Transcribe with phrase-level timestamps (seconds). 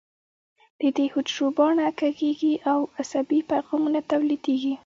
[0.79, 4.73] د دې حجرو باڼه کږېږي او عصبي پیغامونه تولیدېږي.